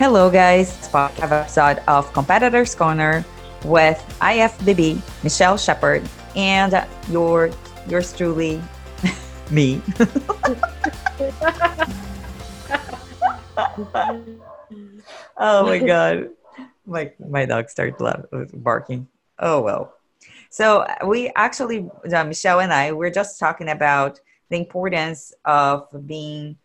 Hello, 0.00 0.30
guys. 0.30 0.72
It's 0.78 0.88
part 0.88 1.12
podcast 1.12 1.44
episode 1.44 1.84
of 1.84 2.10
Competitors 2.14 2.74
Corner 2.74 3.22
with 3.66 4.00
IFBB 4.24 4.96
Michelle 5.22 5.58
Shepard 5.58 6.00
and 6.34 6.72
your 7.10 7.50
yours 7.86 8.16
truly, 8.16 8.62
me. 9.50 9.82
oh 15.36 15.68
my 15.68 15.76
god, 15.84 16.30
my 16.86 17.12
my 17.20 17.44
dog 17.44 17.68
started 17.68 18.00
barking. 18.56 19.06
Oh 19.38 19.60
well. 19.60 19.92
So 20.48 20.86
we 21.04 21.30
actually, 21.36 21.90
uh, 22.08 22.24
Michelle 22.24 22.60
and 22.60 22.72
I, 22.72 22.92
we're 22.92 23.12
just 23.12 23.38
talking 23.38 23.68
about 23.68 24.18
the 24.48 24.56
importance 24.56 25.34
of 25.44 25.92
being 26.06 26.56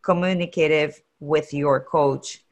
communicative 0.00 1.02
with 1.18 1.52
your 1.52 1.80
coach 1.82 2.44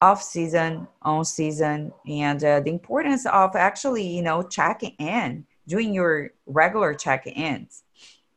off 0.00 0.22
season, 0.22 0.86
on 1.02 1.24
season, 1.24 1.92
and 2.08 2.42
uh, 2.44 2.60
the 2.60 2.70
importance 2.70 3.26
of 3.26 3.56
actually, 3.56 4.06
you 4.06 4.22
know, 4.22 4.42
checking 4.42 4.92
in, 4.98 5.46
doing 5.66 5.94
your 5.94 6.30
regular 6.46 6.94
check-ins. 6.94 7.82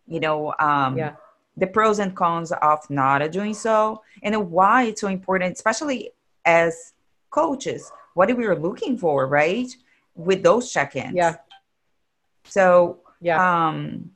You 0.07 0.19
know, 0.19 0.53
um, 0.59 0.97
Yeah. 0.97 1.15
the 1.57 1.67
pros 1.67 1.99
and 1.99 2.15
cons 2.15 2.51
of 2.51 2.89
not 2.89 3.29
doing 3.31 3.53
so, 3.53 4.01
and 4.23 4.49
why 4.49 4.83
it's 4.83 5.01
so 5.01 5.07
important, 5.07 5.53
especially 5.53 6.11
as 6.45 6.93
coaches. 7.29 7.91
What 8.13 8.35
we 8.35 8.45
are 8.45 8.55
looking 8.57 8.97
for, 8.97 9.27
right? 9.27 9.67
With 10.15 10.41
those 10.43 10.71
check-ins. 10.71 11.13
Yeah. 11.15 11.35
So, 12.45 12.99
Yeah. 13.21 13.37
um, 13.67 14.11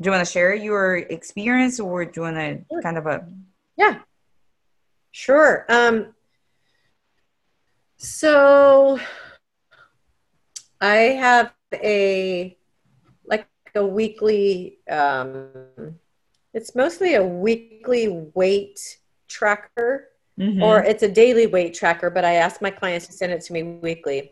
do 0.00 0.08
you 0.08 0.10
want 0.10 0.26
to 0.26 0.30
share 0.30 0.54
your 0.54 0.96
experience, 0.96 1.78
or 1.78 2.04
do 2.04 2.12
you 2.16 2.22
want 2.22 2.36
to 2.36 2.82
kind 2.82 2.98
of 2.98 3.06
a 3.06 3.24
Yeah. 3.76 4.00
Sure. 5.12 5.64
Um, 5.68 6.14
so 8.02 8.98
I 10.80 10.94
have 10.94 11.52
a 11.72 12.56
like 13.24 13.46
a 13.74 13.86
weekly 13.86 14.78
um 14.90 15.46
it's 16.52 16.74
mostly 16.74 17.14
a 17.14 17.22
weekly 17.22 18.08
weight 18.34 18.98
tracker 19.28 20.08
Mhm. 20.38 20.60
or 20.62 20.82
it's 20.82 21.02
a 21.02 21.08
daily 21.08 21.46
weight 21.46 21.74
tracker, 21.74 22.10
but 22.10 22.24
I 22.24 22.34
ask 22.34 22.60
my 22.60 22.70
clients 22.70 23.06
to 23.06 23.12
send 23.12 23.32
it 23.32 23.42
to 23.42 23.52
me 23.52 23.62
weekly. 23.62 24.28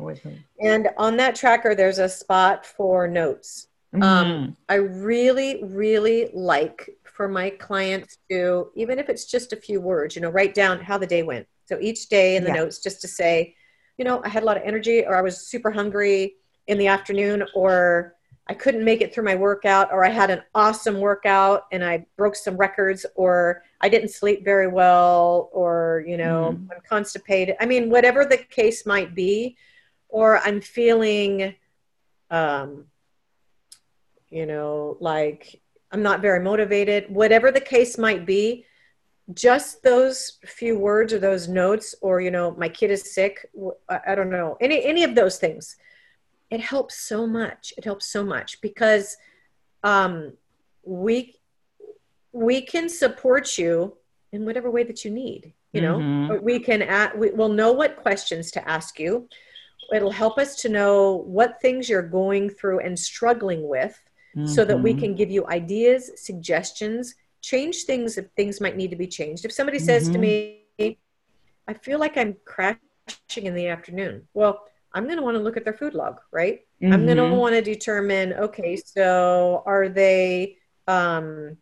And 0.60 0.88
on 0.98 1.16
that 1.18 1.34
tracker 1.36 1.74
there's 1.74 1.98
a 1.98 2.08
spot 2.08 2.66
for 2.66 3.06
notes. 3.06 3.68
Mhm. 3.94 4.02
Um, 4.02 4.56
I 4.68 4.74
really, 4.74 5.62
really 5.64 6.30
like 6.34 6.90
for 7.04 7.28
my 7.28 7.50
clients 7.50 8.18
to, 8.30 8.70
even 8.74 8.98
if 8.98 9.08
it's 9.08 9.24
just 9.24 9.52
a 9.52 9.56
few 9.56 9.80
words, 9.80 10.14
you 10.16 10.22
know, 10.22 10.30
write 10.30 10.54
down 10.54 10.80
how 10.80 10.98
the 10.98 11.06
day 11.06 11.22
went. 11.22 11.46
So 11.66 11.78
each 11.80 12.08
day 12.08 12.36
in 12.36 12.44
the 12.44 12.50
Yeah. 12.50 12.56
notes, 12.56 12.78
just 12.80 13.00
to 13.02 13.08
say, 13.08 13.54
you 14.00 14.04
know, 14.04 14.22
I 14.24 14.30
had 14.30 14.42
a 14.42 14.46
lot 14.46 14.56
of 14.56 14.62
energy, 14.64 15.04
or 15.04 15.14
I 15.14 15.20
was 15.20 15.46
super 15.46 15.70
hungry 15.70 16.36
in 16.68 16.78
the 16.78 16.86
afternoon, 16.86 17.44
or 17.54 18.14
I 18.46 18.54
couldn't 18.54 18.82
make 18.82 19.02
it 19.02 19.12
through 19.12 19.24
my 19.24 19.34
workout, 19.34 19.92
or 19.92 20.06
I 20.06 20.08
had 20.08 20.30
an 20.30 20.40
awesome 20.54 21.00
workout 21.00 21.64
and 21.70 21.84
I 21.84 22.06
broke 22.16 22.34
some 22.34 22.56
records, 22.56 23.04
or 23.14 23.62
I 23.82 23.90
didn't 23.90 24.08
sleep 24.08 24.42
very 24.42 24.68
well, 24.68 25.50
or, 25.52 26.02
you 26.08 26.16
know, 26.16 26.56
Mhm. 26.56 26.74
I'm 26.74 26.80
constipated. 26.88 27.56
I 27.60 27.66
mean, 27.66 27.90
whatever 27.90 28.24
the 28.24 28.38
case 28.38 28.86
might 28.86 29.14
be, 29.14 29.58
or 30.08 30.38
I'm 30.38 30.62
feeling, 30.62 31.54
um, 32.30 32.86
you 34.30 34.46
know, 34.46 34.96
like 34.98 35.60
I'm 35.92 36.02
not 36.02 36.22
very 36.22 36.40
motivated, 36.40 37.14
whatever 37.14 37.52
the 37.52 37.60
case 37.60 37.98
might 37.98 38.24
be, 38.24 38.64
just 39.34 39.82
those 39.82 40.38
few 40.46 40.78
words 40.78 41.12
or 41.12 41.18
those 41.18 41.48
notes, 41.48 41.94
or, 42.00 42.20
you 42.20 42.30
know, 42.30 42.52
my 42.52 42.68
kid 42.68 42.90
is 42.90 43.12
sick. 43.14 43.50
i 43.88 44.14
don't 44.14 44.30
know, 44.30 44.56
any, 44.60 44.84
any 44.84 45.04
of 45.04 45.14
those 45.14 45.38
things. 45.38 45.76
It 46.50 46.60
helps 46.60 46.96
so 46.96 47.26
much. 47.26 47.72
It 47.76 47.84
helps 47.84 48.06
so 48.06 48.24
much 48.24 48.60
because 48.60 49.16
um, 49.84 50.32
we, 50.84 51.36
we 52.32 52.62
can 52.62 52.88
support 52.88 53.56
you 53.58 53.96
in 54.32 54.44
whatever 54.44 54.70
way 54.70 54.84
that 54.84 55.04
you 55.04 55.10
need, 55.10 55.52
you 55.72 55.80
know, 55.80 55.98
Mhm. 55.98 56.42
We 56.42 56.60
can, 56.60 56.82
add, 56.82 57.18
we 57.18 57.30
will 57.30 57.48
know 57.48 57.72
what 57.72 57.96
questions 57.96 58.52
to 58.52 58.68
ask 58.68 59.00
you. 59.00 59.28
It'll 59.92 60.12
help 60.12 60.38
us 60.38 60.54
to 60.62 60.68
know 60.68 61.24
what 61.26 61.60
things 61.60 61.88
you're 61.88 62.02
going 62.02 62.48
through 62.50 62.78
and 62.80 62.96
struggling 62.96 63.66
with 63.68 63.98
so 64.44 64.64
that 64.64 64.80
we 64.80 64.94
Mhm. 64.94 64.98
can 64.98 65.14
give 65.16 65.30
you 65.30 65.44
ideas, 65.48 66.12
suggestions, 66.14 67.16
change 67.42 67.84
things 67.84 68.18
if 68.18 68.26
things 68.36 68.60
might 68.60 68.76
need 68.76 68.90
to 68.90 68.96
be 68.96 69.06
changed. 69.06 69.44
If 69.44 69.52
somebody 69.52 69.78
says 69.78 70.08
to 70.10 70.18
Mhm. 70.18 70.20
me, 70.20 70.98
I 71.68 71.74
feel 71.74 71.98
like 71.98 72.16
I'm 72.16 72.36
crashing 72.44 73.46
in 73.46 73.54
the 73.54 73.68
afternoon, 73.68 74.28
well, 74.34 74.64
I'm 74.92 75.04
going 75.04 75.16
to 75.18 75.22
want 75.22 75.36
to 75.36 75.42
look 75.42 75.56
at 75.56 75.64
their 75.64 75.74
food 75.74 75.94
log, 75.94 76.20
right? 76.32 76.60
I'm 76.82 77.04
going 77.04 77.18
to 77.18 77.24
want 77.36 77.54
to 77.54 77.62
determine 77.62 78.32
okay, 78.34 78.76
so 78.76 79.62
are 79.66 79.88
they 79.88 80.56
um, 80.88 81.56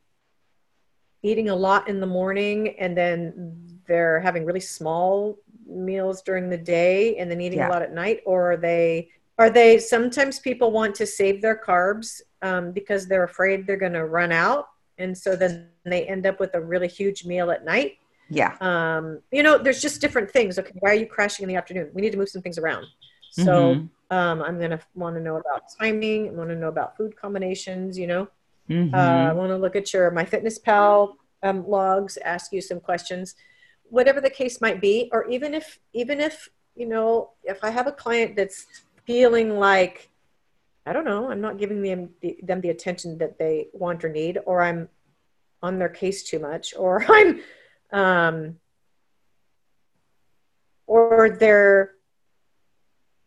eating 1.22 1.48
a 1.50 1.54
lot 1.54 1.88
in 1.88 2.00
the 2.00 2.06
morning 2.06 2.78
and 2.78 2.96
then 2.96 3.80
they're 3.86 4.20
having 4.20 4.44
really 4.44 4.60
small 4.60 5.36
meals 5.66 6.22
during 6.22 6.48
the 6.48 6.56
day 6.56 7.16
and 7.16 7.30
then 7.30 7.40
eating 7.40 7.58
Yeah. 7.58 7.68
a 7.68 7.72
lot 7.72 7.82
at 7.82 7.92
night 7.92 8.20
or 8.24 8.52
are 8.52 8.56
they 8.56 9.10
are 9.38 9.50
they 9.50 9.78
sometimes 9.78 10.40
people 10.40 10.72
want 10.72 10.94
to 10.96 11.06
save 11.06 11.42
their 11.42 11.60
carbs 11.64 12.20
um, 12.42 12.72
because 12.72 13.06
they're 13.06 13.24
afraid 13.24 13.66
they're 13.66 13.76
going 13.76 13.92
to 13.92 14.06
run 14.06 14.32
out 14.32 14.66
and 14.98 15.16
so 15.16 15.36
then 15.36 15.68
they 15.84 16.06
end 16.06 16.26
up 16.26 16.38
with 16.40 16.54
a 16.54 16.60
really 16.60 16.88
huge 16.88 17.24
meal 17.24 17.50
at 17.50 17.64
night 17.64 17.98
Yeah. 18.28 18.56
um, 18.60 19.20
you 19.30 19.42
know 19.42 19.56
there's 19.58 19.80
just 19.80 20.00
different 20.00 20.30
things 20.30 20.58
okay 20.58 20.72
why 20.80 20.90
are 20.90 21.00
you 21.02 21.06
crashing 21.06 21.44
in 21.44 21.48
the 21.48 21.56
afternoon 21.56 21.90
we 21.94 22.02
need 22.02 22.12
to 22.12 22.18
move 22.18 22.28
some 22.28 22.42
things 22.42 22.58
around 22.58 22.84
so 23.30 23.74
Mhm. 23.74 23.88
um, 24.10 24.42
i'm 24.42 24.58
going 24.58 24.70
to 24.70 24.80
want 24.94 25.16
to 25.16 25.22
know 25.22 25.36
about 25.36 25.62
timing 25.80 26.28
i 26.28 26.32
want 26.32 26.50
to 26.50 26.56
know 26.56 26.68
about 26.68 26.96
food 26.96 27.16
combinations 27.16 27.98
you 27.98 28.06
know 28.06 28.28
Mhm. 28.70 28.92
uh, 28.94 29.30
I 29.30 29.32
want 29.32 29.50
to 29.50 29.56
look 29.56 29.76
at 29.76 29.92
your 29.94 30.10
My 30.10 30.26
Fitness 30.26 30.58
Pal 30.58 31.16
um, 31.42 31.66
logs, 31.66 32.18
ask 32.18 32.52
you 32.52 32.60
some 32.60 32.80
questions, 32.80 33.34
whatever 33.84 34.20
the 34.20 34.28
case 34.28 34.60
might 34.60 34.78
be, 34.80 35.08
or 35.12 35.26
even 35.28 35.54
if 35.54 35.78
even 35.94 36.20
if 36.20 36.50
you 36.74 36.86
know 36.86 37.30
if 37.44 37.64
I 37.64 37.70
have 37.70 37.86
a 37.86 37.92
client 37.92 38.36
that's 38.36 38.66
feeling 39.06 39.58
like 39.58 40.07
I 40.88 40.92
don't 40.94 41.04
know, 41.04 41.30
I'm 41.30 41.40
not 41.42 41.58
giving 41.58 41.82
them 41.82 42.10
the, 42.22 42.38
them 42.42 42.60
the 42.62 42.70
attention 42.70 43.18
that 43.18 43.38
they 43.38 43.68
want 43.74 44.04
or 44.04 44.08
need, 44.08 44.38
or 44.46 44.62
I'm 44.62 44.88
on 45.62 45.78
their 45.78 45.88
case 45.90 46.22
too 46.22 46.38
much, 46.38 46.72
or 46.76 47.04
I'm 47.08 47.40
um, 47.92 48.56
or 50.86 51.36
they're 51.38 51.92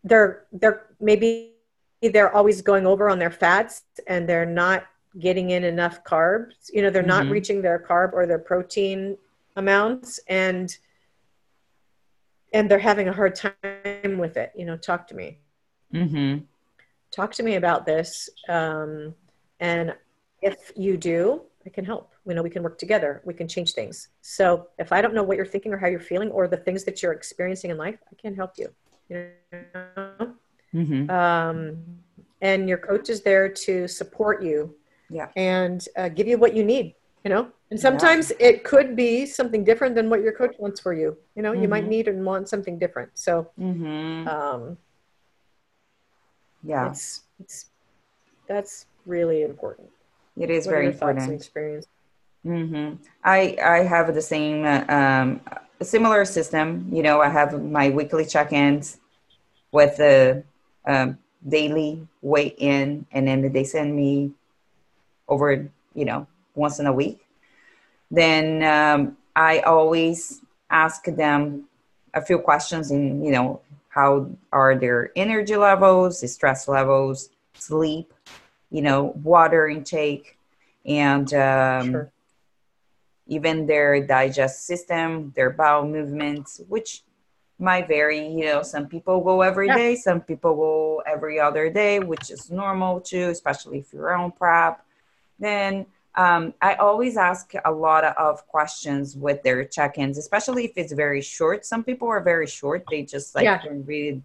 they're 0.03 0.45
they're 0.51 0.87
maybe 0.99 1.53
they're 2.01 2.33
always 2.35 2.63
going 2.63 2.87
over 2.87 3.09
on 3.09 3.19
their 3.19 3.29
fats 3.29 3.83
and 4.07 4.27
they're 4.27 4.45
not 4.45 4.85
getting 5.19 5.51
in 5.51 5.63
enough 5.63 6.03
carbs 6.03 6.69
you 6.73 6.81
know 6.81 6.89
they're 6.89 7.03
not 7.03 7.25
Mhm. 7.25 7.31
reaching 7.31 7.61
their 7.61 7.77
carb 7.77 8.13
or 8.13 8.25
their 8.25 8.39
protein 8.39 9.17
amounts 9.55 10.19
and 10.27 10.77
and 12.53 12.69
they're 12.71 12.79
having 12.79 13.07
a 13.07 13.13
hard 13.13 13.35
time 13.35 14.17
with 14.17 14.37
it 14.37 14.51
you 14.55 14.65
know 14.65 14.77
talk 14.77 15.07
to 15.07 15.15
me 15.15 15.37
Mhm. 15.93 16.45
Talk 17.11 17.31
to 17.33 17.43
me 17.43 17.55
about 17.55 17.85
this 17.85 18.29
um, 18.49 19.13
and 19.59 19.93
if 20.41 20.71
you 20.75 20.97
do 20.97 21.41
i 21.65 21.69
can 21.69 21.85
help 21.85 22.11
you 22.27 22.33
know 22.33 22.41
we 22.41 22.49
can 22.49 22.63
work 22.63 22.77
together 22.77 23.21
we 23.25 23.33
can 23.33 23.47
change 23.47 23.73
things 23.73 24.09
so 24.21 24.67
if 24.79 24.91
i 24.91 25.01
don't 25.01 25.13
know 25.13 25.23
what 25.23 25.37
you're 25.37 25.45
thinking 25.45 25.71
or 25.73 25.77
how 25.77 25.87
you're 25.87 25.99
feeling 25.99 26.31
or 26.31 26.47
the 26.47 26.57
things 26.57 26.83
that 26.83 27.01
you're 27.01 27.13
experiencing 27.13 27.69
in 27.69 27.77
life 27.77 27.97
i 28.11 28.15
can 28.21 28.33
help 28.35 28.51
you 28.57 28.67
you 29.09 29.17
know 29.17 30.33
Mhm. 30.73 31.09
um, 31.09 31.57
and 32.41 32.69
your 32.69 32.77
coach 32.77 33.09
is 33.09 33.21
there 33.21 33.47
to 33.49 33.87
support 33.87 34.41
you 34.41 34.73
Yeah. 35.09 35.27
and 35.35 35.85
uh, 35.97 36.09
give 36.09 36.27
you 36.27 36.37
what 36.37 36.55
you 36.55 36.63
need 36.63 36.95
you 37.25 37.29
know 37.29 37.51
and 37.69 37.79
sometimes 37.79 38.31
it 38.39 38.63
could 38.63 38.95
be 38.95 39.25
something 39.25 39.63
different 39.63 39.93
than 39.95 40.09
what 40.09 40.21
your 40.21 40.31
coach 40.31 40.55
wants 40.57 40.79
for 40.79 40.93
you 40.93 41.17
you 41.35 41.43
know 41.43 41.51
you 41.53 41.67
might 41.67 41.85
Mhm. 41.85 41.89
need 41.95 42.07
and 42.07 42.25
want 42.25 42.47
something 42.49 42.79
different 42.79 43.11
so 43.13 43.51
Mhm. 43.59 44.27
um, 44.27 44.77
Yeah. 46.63 46.89
it's 46.89 47.21
it's 47.39 47.65
that's 48.47 48.85
really 49.05 49.43
important 49.43 49.89
It 50.37 50.49
is 50.49 50.65
what 50.65 50.73
very 50.73 50.87
important. 50.87 51.31
experience 51.31 51.87
hmm 52.43 52.93
I 53.23 53.57
I 53.63 53.77
have 53.83 54.13
the 54.13 54.21
same 54.21 54.65
um, 54.89 55.41
similar 55.81 56.25
system. 56.25 56.89
You 56.91 57.03
know, 57.03 57.21
I 57.21 57.29
have 57.29 57.53
my 57.63 57.89
weekly 57.89 58.25
check-ins 58.25 58.97
with 59.71 59.97
the 59.97 60.43
um, 60.85 61.17
daily 61.47 62.07
weigh 62.21 62.53
in, 62.57 63.05
and 63.11 63.27
then 63.27 63.51
they 63.53 63.63
send 63.63 63.95
me 63.95 64.31
over. 65.27 65.69
You 65.93 66.05
know, 66.05 66.27
once 66.55 66.79
in 66.79 66.87
a 66.87 66.93
week. 66.93 67.19
Then 68.09 68.63
um, 68.63 69.17
I 69.35 69.59
always 69.59 70.41
ask 70.69 71.05
them 71.05 71.65
a 72.13 72.21
few 72.21 72.39
questions, 72.39 72.91
in 72.91 73.23
you 73.23 73.31
know, 73.31 73.61
how 73.91 74.29
are 74.53 74.75
their 74.75 75.11
energy 75.17 75.55
levels, 75.57 76.19
stress 76.31 76.67
levels, 76.67 77.29
sleep, 77.57 78.13
you 78.69 78.81
know, 78.81 79.13
water 79.23 79.67
intake, 79.67 80.37
and 80.85 81.33
um, 81.33 81.91
Sure. 81.91 82.11
even 83.27 83.65
their 83.65 84.05
digest 84.05 84.65
system, 84.65 85.33
their 85.35 85.49
bowel 85.49 85.85
movements, 85.85 86.61
which 86.69 87.03
might 87.59 87.87
vary. 87.87 88.27
You 88.27 88.45
know, 88.45 88.63
some 88.63 88.87
people 88.87 89.21
go 89.21 89.41
every 89.41 89.67
Yeah. 89.67 89.75
day, 89.75 89.95
some 89.95 90.21
people 90.21 90.55
go 90.55 91.03
every 91.05 91.39
other 91.39 91.69
day, 91.69 91.99
which 91.99 92.31
is 92.31 92.49
normal 92.49 93.01
too, 93.01 93.29
especially 93.29 93.79
if 93.79 93.93
you're 93.93 94.15
on 94.15 94.31
prep. 94.31 94.85
Then 95.39 95.85
um, 96.15 96.53
I 96.61 96.75
always 96.75 97.17
ask 97.17 97.53
a 97.63 97.71
lot 97.71 98.03
of 98.03 98.45
questions 98.47 99.15
with 99.15 99.43
their 99.43 99.63
check-ins, 99.63 100.17
especially 100.17 100.65
if 100.65 100.73
it's 100.75 100.91
very 100.93 101.21
short. 101.21 101.65
Some 101.65 101.83
people 101.83 102.07
are 102.09 102.21
very 102.21 102.47
short; 102.47 102.85
they 102.89 103.03
just 103.03 103.35
like 103.35 103.45
Yeah. 103.45 103.61
don't 103.63 103.85
really. 103.85 104.23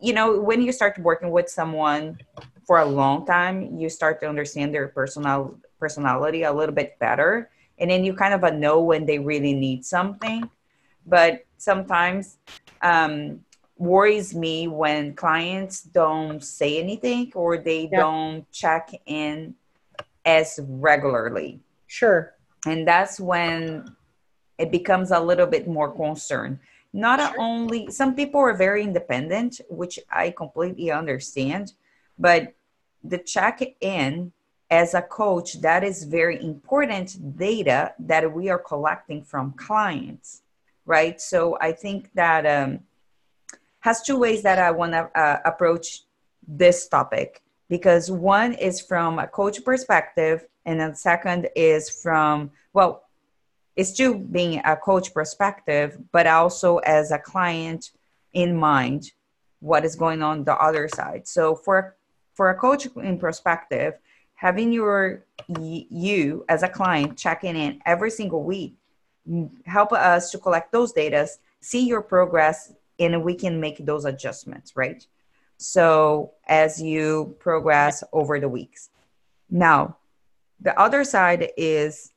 You 0.00 0.14
know, 0.14 0.40
when 0.40 0.62
you 0.62 0.72
start 0.72 0.98
working 0.98 1.30
with 1.30 1.48
someone 1.48 2.18
for 2.66 2.78
a 2.78 2.84
long 2.86 3.26
time, 3.26 3.76
you 3.78 3.88
start 3.88 4.20
to 4.20 4.28
understand 4.28 4.74
their 4.74 4.88
personal 4.88 5.58
personality 5.78 6.42
a 6.42 6.52
little 6.52 6.74
bit 6.74 6.98
better, 6.98 7.50
and 7.78 7.90
then 7.90 8.04
you 8.04 8.14
kind 8.14 8.34
of 8.34 8.42
uh, 8.44 8.50
know 8.50 8.80
when 8.80 9.06
they 9.06 9.18
really 9.18 9.52
need 9.54 9.84
something. 9.84 10.50
But 11.06 11.44
sometimes 11.56 12.38
um, 12.82 13.40
worries 13.76 14.34
me 14.34 14.68
when 14.68 15.14
clients 15.14 15.82
don't 15.82 16.42
say 16.42 16.78
anything 16.78 17.32
or 17.34 17.58
they 17.58 17.86
Yeah. 17.90 17.96
don't 17.96 18.50
check 18.50 18.90
in 19.06 19.54
as 20.24 20.60
regularly 20.64 21.60
Sure. 21.86 22.34
and 22.66 22.86
that's 22.86 23.18
when 23.18 23.84
it 24.58 24.70
becomes 24.70 25.10
a 25.10 25.20
little 25.20 25.46
bit 25.46 25.66
more 25.66 25.90
concern 25.92 26.60
not 26.92 27.20
Sure. 27.20 27.40
only 27.40 27.90
some 27.90 28.14
people 28.14 28.40
are 28.40 28.54
very 28.54 28.82
independent 28.82 29.60
which 29.68 29.98
i 30.10 30.30
completely 30.30 30.90
understand 30.90 31.72
but 32.18 32.52
the 33.04 33.18
check 33.18 33.62
in 33.80 34.32
as 34.70 34.94
a 34.94 35.02
coach 35.02 35.60
that 35.60 35.82
is 35.82 36.04
very 36.04 36.40
important 36.42 37.36
data 37.36 37.92
that 37.98 38.32
we 38.32 38.48
are 38.48 38.58
collecting 38.58 39.22
from 39.22 39.52
clients 39.52 40.42
right 40.86 41.20
so 41.20 41.56
i 41.60 41.72
think 41.72 42.10
that 42.14 42.44
um, 42.46 42.80
has 43.80 44.02
two 44.02 44.18
ways 44.18 44.42
that 44.42 44.58
i 44.58 44.70
want 44.70 44.92
to 44.92 45.10
uh, 45.18 45.40
approach 45.44 46.02
this 46.46 46.88
topic 46.88 47.42
because 47.70 48.10
one 48.10 48.52
is 48.52 48.82
from 48.82 49.18
a 49.18 49.26
coach 49.26 49.64
perspective 49.64 50.44
and 50.66 50.78
then 50.78 50.94
second 50.94 51.48
is 51.56 51.88
from 51.88 52.50
well 52.74 53.04
it's 53.76 53.90
still 53.90 54.14
being 54.14 54.60
a 54.66 54.76
coach 54.76 55.14
perspective 55.14 55.96
but 56.12 56.26
also 56.26 56.78
as 56.78 57.12
a 57.12 57.18
client 57.18 57.92
in 58.34 58.54
mind 58.54 59.12
what 59.60 59.84
is 59.84 59.94
going 59.94 60.22
on 60.22 60.44
the 60.44 60.56
other 60.56 60.88
side. 60.88 61.26
So 61.26 61.54
for 61.54 61.96
for 62.34 62.50
a 62.50 62.54
coach 62.54 62.86
in 62.96 63.18
perspective 63.18 63.94
having 64.34 64.72
your 64.72 65.26
you 65.48 66.44
as 66.48 66.62
a 66.62 66.68
client 66.68 67.16
checking 67.16 67.56
in 67.56 67.80
every 67.86 68.10
single 68.10 68.42
week 68.42 68.74
help 69.66 69.92
us 69.92 70.30
to 70.30 70.38
collect 70.38 70.72
those 70.72 70.92
data 70.92 71.28
see 71.60 71.86
your 71.86 72.00
progress 72.00 72.72
and 72.98 73.22
we 73.22 73.34
can 73.34 73.60
make 73.60 73.84
those 73.84 74.06
adjustments 74.06 74.74
right 74.74 75.06
so 75.60 76.32
as 76.48 76.80
you 76.80 77.36
progress 77.38 78.02
over 78.12 78.40
the 78.40 78.48
weeks 78.48 78.90
now 79.50 79.96
the 80.60 80.78
other 80.78 81.04
side 81.04 81.50
is 81.56 82.12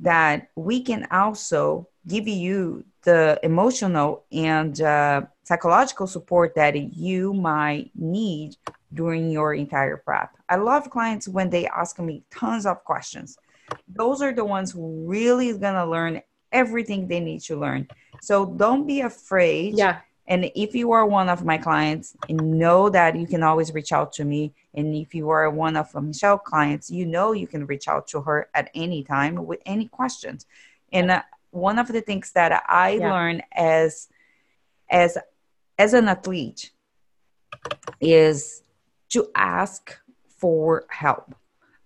that 0.00 0.48
we 0.56 0.82
can 0.82 1.06
also 1.10 1.88
give 2.06 2.26
you 2.26 2.84
the 3.02 3.38
emotional 3.42 4.24
and 4.32 4.80
uh, 4.80 5.22
psychological 5.44 6.06
support 6.06 6.54
that 6.54 6.76
you 6.96 7.32
might 7.32 7.90
need 7.94 8.56
during 8.94 9.30
your 9.30 9.54
entire 9.54 9.96
prep. 9.98 10.30
I 10.48 10.56
love 10.56 10.90
clients 10.90 11.28
when 11.28 11.50
they 11.50 11.66
ask 11.66 11.98
me 11.98 12.24
tons 12.30 12.66
of 12.66 12.84
questions. 12.84 13.36
Those 13.88 14.22
are 14.22 14.32
the 14.32 14.44
ones 14.44 14.72
who 14.72 15.04
really 15.06 15.56
gonna 15.58 15.86
learn 15.86 16.22
everything 16.52 17.06
they 17.06 17.20
need 17.20 17.40
to 17.42 17.56
learn. 17.56 17.88
So 18.22 18.46
don't 18.46 18.86
be 18.86 19.00
afraid 19.02 19.76
Yeah. 19.76 20.00
And 20.28 20.50
if 20.54 20.74
you 20.74 20.92
are 20.92 21.06
one 21.06 21.30
of 21.30 21.42
my 21.46 21.56
clients, 21.56 22.14
know 22.28 22.90
that 22.90 23.16
you 23.16 23.26
can 23.26 23.42
always 23.42 23.72
reach 23.72 23.92
out 23.92 24.12
to 24.12 24.26
me. 24.26 24.52
And 24.74 24.94
if 24.94 25.14
you 25.14 25.30
are 25.30 25.48
one 25.48 25.74
of 25.74 25.94
Michelle's 25.94 26.42
clients, 26.44 26.90
you 26.90 27.06
know 27.06 27.32
you 27.32 27.46
can 27.46 27.64
reach 27.64 27.88
out 27.88 28.06
to 28.08 28.20
her 28.20 28.50
at 28.54 28.70
any 28.74 29.02
time 29.02 29.46
with 29.46 29.60
any 29.64 29.88
questions. 29.88 30.44
And 30.92 31.10
uh, 31.10 31.22
one 31.50 31.78
of 31.78 31.88
the 31.88 32.02
things 32.02 32.32
that 32.32 32.62
I 32.68 32.90
Yeah. 32.90 33.10
learned 33.10 33.42
as 33.52 34.08
as 34.90 35.16
as 35.78 35.94
an 35.94 36.08
athlete 36.08 36.72
is 37.98 38.62
to 39.10 39.30
ask 39.34 39.98
for 40.28 40.84
help. 40.90 41.34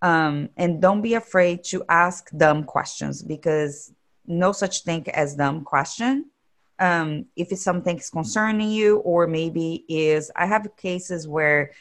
Um, 0.02 0.48
and 0.56 0.82
don't 0.82 1.00
be 1.00 1.14
afraid 1.14 1.62
to 1.66 1.84
ask 1.88 2.28
dumb 2.36 2.64
questions 2.64 3.22
because 3.22 3.92
no 4.26 4.50
such 4.50 4.82
thing 4.82 5.08
as 5.10 5.36
dumb 5.36 5.62
question 5.62 6.31
um, 6.78 7.26
if 7.36 7.52
it's 7.52 7.62
something 7.62 7.98
is 7.98 8.10
concerning 8.10 8.70
you 8.70 8.98
or 8.98 9.26
maybe 9.26 9.84
is 9.88 10.30
i 10.36 10.46
have 10.46 10.66
cases 10.76 11.28
where 11.28 11.72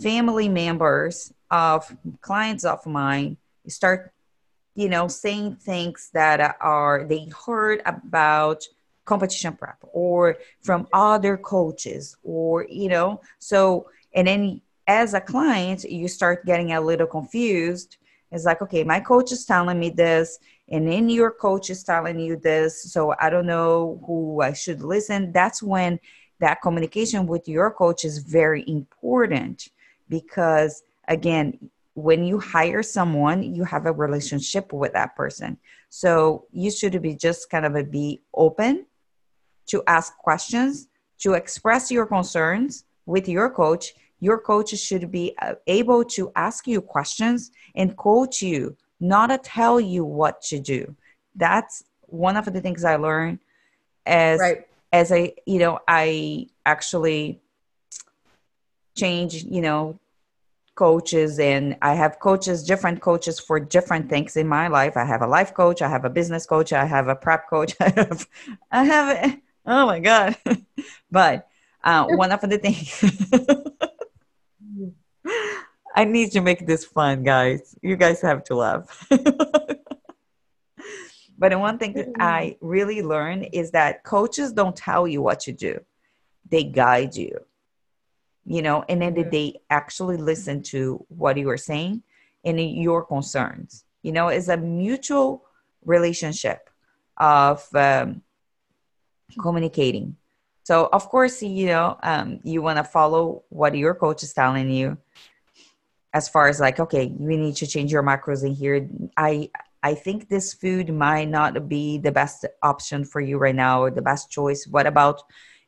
family 0.00 0.48
members 0.48 1.32
of 1.50 1.96
clients 2.20 2.64
of 2.64 2.84
mine 2.86 3.36
start 3.66 4.12
you 4.74 4.88
know 4.88 5.08
saying 5.08 5.56
things 5.56 6.10
that 6.12 6.56
are 6.60 7.04
they 7.04 7.28
heard 7.46 7.82
about 7.86 8.64
competition 9.04 9.54
prep 9.54 9.78
or 9.92 10.36
from 10.62 10.86
other 10.92 11.36
coaches 11.36 12.16
or 12.22 12.66
you 12.68 12.88
know 12.88 13.20
so 13.38 13.88
and 14.14 14.28
then 14.28 14.60
as 14.86 15.14
a 15.14 15.20
client 15.20 15.84
you 15.84 16.06
start 16.08 16.46
getting 16.46 16.72
a 16.72 16.80
little 16.80 17.06
confused 17.06 17.96
it's 18.32 18.44
like 18.44 18.62
okay 18.62 18.84
my 18.84 19.00
coach 19.00 19.32
is 19.32 19.44
telling 19.44 19.78
me 19.78 19.90
this 19.90 20.38
and 20.68 20.90
then 20.90 21.08
your 21.08 21.30
coach 21.30 21.68
is 21.70 21.82
telling 21.82 22.18
you 22.18 22.36
this 22.36 22.92
so 22.92 23.14
i 23.20 23.28
don't 23.28 23.46
know 23.46 24.00
who 24.06 24.40
i 24.40 24.52
should 24.52 24.82
listen. 24.82 25.32
That's 25.32 25.62
when 25.62 25.98
that 26.40 26.62
communication 26.62 27.26
with 27.26 27.48
your 27.48 27.70
coach 27.70 28.04
is 28.04 28.18
very 28.18 28.64
important 28.66 29.68
because 30.08 30.82
again 31.08 31.70
when 31.94 32.24
you 32.24 32.38
hire 32.38 32.82
someone 32.82 33.42
you 33.42 33.64
have 33.64 33.86
a 33.86 33.92
relationship 33.92 34.72
with 34.72 34.92
that 34.92 35.16
person. 35.16 35.58
So 35.88 36.46
you 36.52 36.70
should 36.70 37.00
be 37.02 37.14
just 37.14 37.50
kind 37.50 37.66
of 37.66 37.90
be 37.90 38.20
open 38.32 38.86
to 39.66 39.82
ask 39.86 40.16
questions 40.18 40.88
to 41.18 41.34
express 41.34 41.90
your 41.90 42.06
concerns 42.06 42.84
with 43.06 43.28
your 43.28 43.50
coach 43.50 43.92
your 44.20 44.38
coach 44.38 44.70
should 44.78 45.10
be 45.10 45.34
uh, 45.42 45.54
able 45.66 46.04
to 46.04 46.30
ask 46.36 46.66
you 46.66 46.80
questions 46.80 47.50
and 47.74 47.96
coach 47.96 48.42
you 48.42 48.76
not 49.00 49.28
to 49.28 49.38
tell 49.38 49.80
you 49.80 50.04
what 50.04 50.42
to 50.42 50.60
do. 50.60 50.94
That's 51.34 51.84
one 52.02 52.36
of 52.36 52.44
the 52.52 52.60
things 52.60 52.84
i 52.84 52.96
learned 52.96 53.38
as 54.06 54.40
Right. 54.40 54.66
as 54.92 55.12
i 55.12 55.32
you 55.46 55.58
know 55.58 55.78
i 55.86 56.46
actually 56.66 57.40
change 58.96 59.44
you 59.44 59.60
know 59.62 59.98
coaches 60.74 61.38
and 61.38 61.76
i 61.82 61.94
have 61.94 62.18
coaches 62.18 62.64
different 62.64 63.00
coaches 63.00 63.38
for 63.38 63.60
different 63.60 64.08
things 64.08 64.36
in 64.36 64.48
my 64.48 64.66
life. 64.68 64.96
I 64.96 65.04
have 65.04 65.22
a 65.22 65.26
life 65.26 65.54
coach 65.54 65.82
i 65.82 65.88
have 65.88 66.04
a 66.04 66.10
business 66.10 66.46
coach 66.46 66.72
i 66.72 66.84
have 66.84 67.08
a 67.08 67.14
prep 67.14 67.48
coach 67.48 67.74
i 67.80 67.90
have 67.90 68.26
i 68.72 68.84
have 68.84 69.38
oh 69.66 69.86
my 69.86 70.00
god. 70.00 70.36
But 71.10 71.48
uh, 71.82 72.06
one 72.06 72.32
of 72.32 72.40
the 72.40 72.58
things 72.58 73.02
i 75.96 76.04
need 76.04 76.30
to 76.32 76.40
make 76.40 76.66
this 76.66 76.84
fun 76.84 77.22
guys. 77.22 77.74
You 77.82 77.96
guys 77.96 78.20
have 78.22 78.44
to 78.44 78.54
laugh. 78.56 79.06
But 81.38 81.52
the 81.52 81.58
one 81.58 81.78
thing 81.78 81.94
that 81.94 82.08
i 82.20 82.56
really 82.60 83.00
learned 83.00 83.48
is 83.52 83.70
that 83.70 84.04
coaches 84.04 84.52
don't 84.52 84.76
tell 84.76 85.08
you 85.08 85.22
what 85.22 85.40
to 85.40 85.52
do. 85.52 85.80
They 86.50 86.64
guide 86.64 87.16
you. 87.16 87.32
You 88.44 88.62
know 88.62 88.84
and 88.88 89.00
then 89.00 89.14
Mhm. 89.14 89.30
they 89.30 89.60
actually 89.70 90.16
listen 90.18 90.62
to 90.64 91.04
what 91.08 91.36
you 91.38 91.48
are 91.48 91.56
saying 91.56 92.02
and 92.44 92.60
your 92.60 93.04
concerns? 93.04 93.84
You 94.02 94.12
know 94.12 94.28
it's 94.28 94.48
a 94.48 94.56
mutual 94.56 95.44
relationship 95.84 96.68
of 97.16 97.66
um, 97.74 98.22
communicating 99.40 100.16
so 100.62 100.88
of 100.92 101.08
course 101.08 101.42
you 101.42 101.66
know 101.66 101.96
um, 102.02 102.40
you 102.44 102.62
want 102.62 102.76
to 102.76 102.84
follow 102.84 103.42
what 103.48 103.76
your 103.76 103.94
coach 103.94 104.22
is 104.22 104.32
telling 104.32 104.70
you 104.70 104.96
as 106.12 106.28
far 106.28 106.48
as 106.48 106.60
like 106.60 106.80
okay 106.80 107.04
you 107.18 107.36
need 107.36 107.56
to 107.56 107.66
change 107.66 107.92
your 107.92 108.02
macros 108.02 108.44
in 108.44 108.52
here. 108.52 108.88
I 109.16 109.50
i 109.82 109.94
think 109.94 110.28
this 110.28 110.52
food 110.52 110.92
might 110.92 111.28
not 111.28 111.68
be 111.68 111.98
the 111.98 112.12
best 112.12 112.44
option 112.62 113.04
for 113.04 113.20
you 113.20 113.38
right 113.38 113.54
now 113.54 113.82
or 113.82 113.90
the 113.90 114.02
best 114.02 114.30
choice. 114.30 114.66
What 114.66 114.86
about 114.86 115.22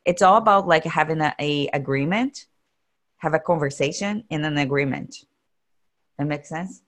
it's 0.05 0.21
all 0.21 0.37
about 0.37 0.67
like 0.67 0.83
having 0.83 1.21
a, 1.21 1.33
a 1.39 1.67
agreement 1.67 2.45
have 3.17 3.33
a 3.33 3.39
conversation 3.39 4.25
in 4.29 4.43
an 4.43 4.57
agreement. 4.57 5.15
That 6.17 6.27
makes 6.27 6.49
sense? 6.49 6.81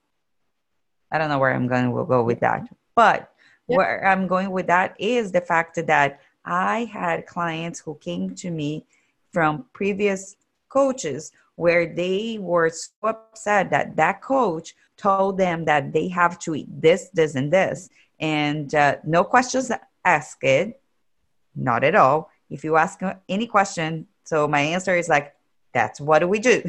I 1.10 1.18
don't 1.18 1.30
know 1.30 1.40
where 1.40 1.54
i'm 1.54 1.68
going 1.68 1.92
we'll 1.92 2.06
go 2.06 2.24
with 2.24 2.42
that. 2.42 2.68
But 2.96 3.32
where 3.68 4.06
i'm 4.06 4.28
going 4.28 4.52
with 4.52 4.68
that 4.68 4.96
is 5.00 5.32
the 5.32 5.42
fact 5.42 5.80
that 5.88 6.20
i 6.46 6.86
had 6.86 7.26
clients 7.26 7.80
who 7.80 7.96
came 7.96 8.34
to 8.36 8.50
me 8.50 8.86
from 9.32 9.66
previous 9.74 10.36
coaches 10.70 11.32
where 11.56 11.94
they 11.94 12.38
were 12.40 12.70
so 12.70 12.92
upset 13.04 13.70
that 13.70 13.96
that 13.96 14.22
coach 14.22 14.76
told 14.98 15.38
them 15.38 15.66
that 15.66 15.92
they 15.94 16.08
have 16.08 16.38
to 16.40 16.56
eat 16.56 16.68
this 16.82 17.10
this 17.14 17.36
and 17.36 17.52
this 17.52 17.90
and 18.20 18.74
uh, 18.76 18.96
no 19.04 19.26
questions 19.26 19.72
asked 20.06 20.44
it, 20.44 20.80
not 21.54 21.84
at 21.84 21.96
all 21.96 22.30
if 22.50 22.64
you 22.64 22.76
ask 22.78 23.00
any 23.28 23.48
question, 23.48 24.08
so 24.24 24.48
my 24.48 24.62
answer 24.62 24.96
is 24.96 25.10
like, 25.10 25.36
that's 25.74 26.00
what 26.00 26.20
do 26.20 26.28
we 26.28 26.40
do? 26.40 26.64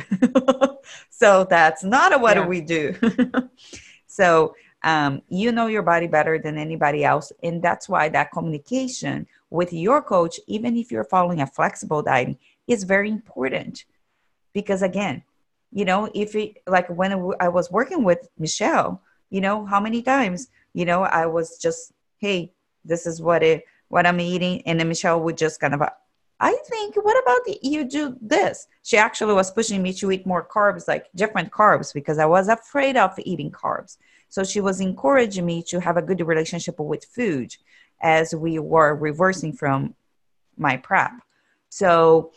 so 1.10 1.46
that's 1.48 1.84
not 1.84 2.12
a 2.12 2.18
what 2.18 2.36
yeah. 2.36 2.42
do 2.42 2.48
we 2.48 2.60
do? 2.60 2.96
so 4.06 4.54
um, 4.86 5.20
you 5.28 5.50
know 5.50 5.66
your 5.66 5.82
body 5.82 6.06
better 6.06 6.38
than 6.38 6.56
anybody 6.56 7.04
else. 7.04 7.32
And 7.42 7.60
that's 7.60 7.88
why 7.88 8.08
that 8.10 8.30
communication 8.30 9.26
with 9.50 9.72
your 9.72 10.00
coach, 10.00 10.38
even 10.46 10.76
if 10.76 10.92
you're 10.92 11.04
following 11.04 11.40
a 11.40 11.46
flexible 11.46 12.02
diet, 12.02 12.38
is 12.68 12.84
very 12.84 13.10
important. 13.10 13.84
Because 14.54 14.82
again, 14.82 15.24
you 15.72 15.84
know, 15.84 16.08
if 16.14 16.36
it, 16.36 16.62
like 16.68 16.88
when 16.88 17.12
I 17.40 17.48
was 17.48 17.70
working 17.70 18.04
with 18.04 18.28
Michelle, 18.38 19.02
you 19.28 19.40
know, 19.40 19.66
how 19.66 19.80
many 19.80 20.02
times, 20.02 20.48
you 20.72 20.84
know, 20.84 21.02
I 21.02 21.26
was 21.26 21.58
just, 21.58 21.92
hey, 22.18 22.52
this 22.84 23.06
is 23.06 23.20
what 23.20 23.42
it, 23.42 23.64
what 23.88 24.06
I'm 24.06 24.20
eating. 24.20 24.62
And 24.66 24.78
then 24.78 24.88
Michelle 24.88 25.20
would 25.20 25.36
just 25.36 25.58
kind 25.58 25.74
of, 25.74 25.82
I 26.38 26.56
think, 26.68 26.94
what 26.94 27.20
about 27.20 27.44
the, 27.44 27.58
you 27.60 27.88
do 27.88 28.16
this? 28.22 28.68
She 28.84 28.96
actually 28.96 29.34
was 29.34 29.50
pushing 29.50 29.82
me 29.82 29.92
to 29.94 30.12
eat 30.12 30.26
more 30.26 30.46
carbs, 30.46 30.86
like 30.86 31.06
different 31.16 31.50
carbs, 31.50 31.92
because 31.92 32.18
I 32.18 32.26
was 32.26 32.46
afraid 32.46 32.96
of 32.96 33.18
eating 33.18 33.50
carbs. 33.50 33.96
So 34.28 34.44
she 34.44 34.60
was 34.60 34.80
encouraging 34.80 35.46
me 35.46 35.62
to 35.68 35.80
have 35.80 35.96
a 35.96 36.02
good 36.02 36.20
relationship 36.20 36.78
with 36.78 37.04
food 37.04 37.54
as 38.02 38.34
we 38.34 38.58
were 38.58 38.94
reversing 38.94 39.52
from 39.52 39.94
my 40.56 40.76
prep. 40.76 41.12
So 41.68 42.32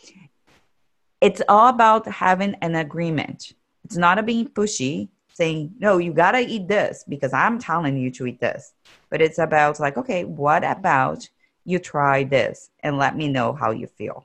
it's 1.20 1.42
all 1.48 1.68
about 1.68 2.06
having 2.06 2.54
an 2.62 2.74
agreement. 2.74 3.52
It's 3.84 3.96
not 3.96 4.24
being 4.24 4.48
pushy, 4.48 5.08
saying, 5.34 5.74
no, 5.78 5.98
you 5.98 6.12
got 6.12 6.32
to 6.32 6.40
eat 6.40 6.68
this 6.68 7.04
because 7.08 7.32
I'm 7.32 7.58
telling 7.58 7.96
you 7.96 8.10
to 8.12 8.26
eat 8.26 8.40
this. 8.40 8.72
But 9.10 9.20
it's 9.20 9.38
about, 9.38 9.80
like, 9.80 9.96
okay, 9.96 10.24
what 10.24 10.64
about 10.64 11.28
you 11.64 11.78
try 11.78 12.24
this 12.24 12.70
and 12.80 12.98
let 12.98 13.16
me 13.16 13.28
know 13.28 13.52
how 13.52 13.70
you 13.70 13.86
feel? 13.86 14.24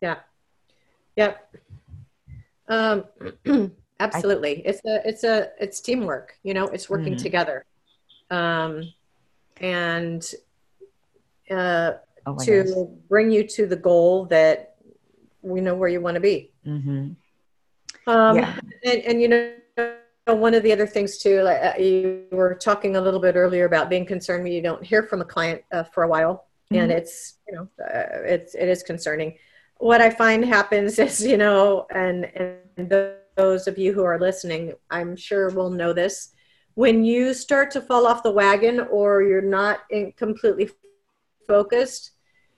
Yeah. 0.00 0.16
Yep. 1.16 1.56
Um, 2.68 3.04
absolutely. 4.00 4.62
it's 4.64 4.80
a, 4.84 5.06
it's 5.06 5.24
a, 5.24 5.50
it's 5.60 5.80
teamwork, 5.80 6.38
you 6.42 6.54
know, 6.54 6.66
it's 6.66 6.88
working 6.88 7.14
mm-hmm. 7.14 7.22
together. 7.22 7.64
Um, 8.30 8.92
and, 9.60 10.24
uh, 11.50 11.92
oh 12.26 12.38
to 12.44 12.64
gosh. 12.64 12.74
bring 13.08 13.30
you 13.30 13.46
to 13.48 13.66
the 13.66 13.76
goal 13.76 14.26
that 14.26 14.76
we 15.42 15.60
know 15.60 15.74
where 15.74 15.88
you 15.88 16.00
want 16.00 16.14
to 16.14 16.20
be. 16.20 16.50
Mm-hmm. 16.66 17.12
Um, 18.06 18.36
yeah. 18.36 18.58
and, 18.84 19.02
and, 19.02 19.22
you 19.22 19.28
know, 19.28 19.54
one 20.26 20.54
of 20.54 20.62
the 20.62 20.72
other 20.72 20.86
things 20.86 21.18
too, 21.18 21.42
like 21.42 21.62
uh, 21.62 21.78
you 21.78 22.24
were 22.30 22.54
talking 22.54 22.96
a 22.96 23.00
little 23.00 23.20
bit 23.20 23.36
earlier 23.36 23.66
about 23.66 23.90
being 23.90 24.06
concerned 24.06 24.42
when 24.42 24.52
you 24.52 24.62
don't 24.62 24.82
hear 24.82 25.02
from 25.02 25.20
a 25.20 25.24
client 25.24 25.62
uh, 25.72 25.82
for 25.82 26.04
a 26.04 26.08
while, 26.08 26.46
mm-hmm. 26.72 26.82
and 26.82 26.92
it's 26.92 27.34
you 27.46 27.54
know 27.54 27.68
uh, 27.84 28.22
it's 28.24 28.54
it 28.54 28.68
is 28.68 28.82
concerning 28.82 29.36
what 29.84 30.00
I 30.00 30.08
find 30.08 30.42
happens 30.42 30.98
is, 31.06 31.22
you 31.22 31.36
know, 31.36 31.86
and, 31.94 32.24
and 32.78 33.12
those 33.36 33.66
of 33.66 33.76
you 33.76 33.92
who 33.92 34.02
are 34.02 34.18
listening, 34.18 34.72
I'm 34.90 35.14
sure 35.14 35.50
will 35.50 35.68
know 35.68 35.92
this. 35.92 36.30
When 36.72 37.04
you 37.04 37.34
start 37.34 37.70
to 37.72 37.82
fall 37.82 38.06
off 38.06 38.22
the 38.22 38.30
wagon 38.30 38.80
or 38.90 39.22
you're 39.22 39.42
not 39.42 39.80
completely 40.16 40.70
focused, 41.46 42.12